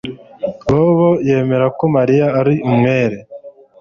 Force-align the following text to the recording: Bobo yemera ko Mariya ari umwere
Bobo 0.71 1.09
yemera 1.27 1.65
ko 1.77 1.83
Mariya 1.95 2.27
ari 2.39 2.53
umwere 2.69 3.17